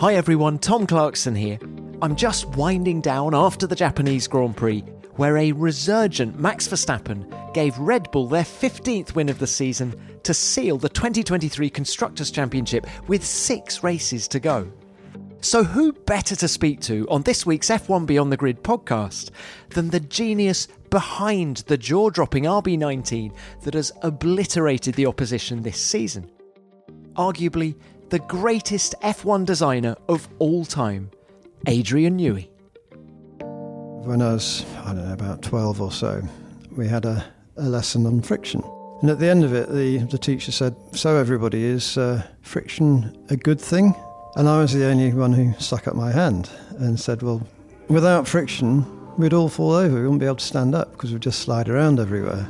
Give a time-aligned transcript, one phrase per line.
[0.00, 1.58] Hi everyone, Tom Clarkson here.
[2.00, 4.80] I'm just winding down after the Japanese Grand Prix,
[5.16, 10.32] where a resurgent Max Verstappen gave Red Bull their 15th win of the season to
[10.32, 14.72] seal the 2023 Constructors' Championship with six races to go.
[15.42, 19.32] So, who better to speak to on this week's F1 Beyond the Grid podcast
[19.68, 26.30] than the genius behind the jaw dropping RB19 that has obliterated the opposition this season?
[27.16, 27.74] Arguably,
[28.10, 31.12] the greatest F1 designer of all time,
[31.68, 32.48] Adrian Newey.
[34.04, 36.20] When I was, I don't know, about 12 or so,
[36.72, 37.24] we had a,
[37.56, 38.64] a lesson on friction.
[39.00, 43.16] And at the end of it, the, the teacher said, So, everybody, is uh, friction
[43.30, 43.94] a good thing?
[44.34, 47.46] And I was the only one who stuck up my hand and said, Well,
[47.88, 48.84] without friction,
[49.18, 49.94] we'd all fall over.
[49.94, 52.48] We wouldn't be able to stand up because we'd just slide around everywhere.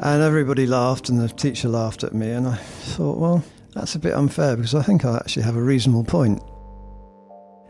[0.00, 2.30] And everybody laughed, and the teacher laughed at me.
[2.30, 3.42] And I thought, Well,
[3.74, 6.42] that's a bit unfair because I think I actually have a reasonable point.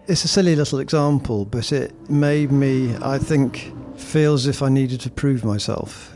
[0.08, 4.69] It's a silly little example, but it made me, I think, feel as if I
[4.69, 6.12] needed to prove myself.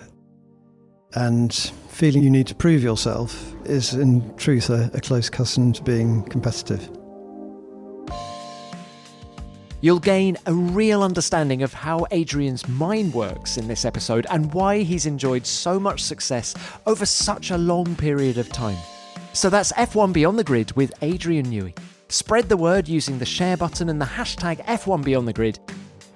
[1.15, 1.55] And
[1.89, 6.25] feeling you need to prove yourself is, in truth, a, a close cousin to being
[6.25, 6.91] competitive.
[9.81, 14.79] You'll gain a real understanding of how Adrian's mind works in this episode and why
[14.83, 16.55] he's enjoyed so much success
[16.87, 18.79] over such a long period of time.
[19.37, 21.77] So that's F1 Beyond the Grid with Adrian Newey.
[22.09, 25.59] Spread the word using the share button and the hashtag F1 Beyond the Grid,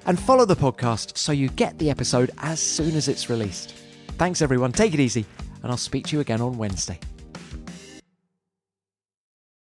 [0.07, 3.75] and follow the podcast so you get the episode as soon as it's released.
[4.17, 5.27] Thanks everyone, take it easy,
[5.63, 6.99] and I'll speak to you again on Wednesday.